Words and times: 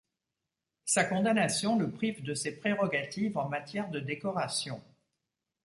Sa 0.83 1.03
condamnation 1.03 1.77
le 1.77 1.91
prive 1.91 2.23
de 2.23 2.33
ses 2.33 2.57
prérogatives 2.57 3.37
en 3.37 3.47
matière 3.49 3.87
de 3.91 3.99
décorations. 3.99 4.81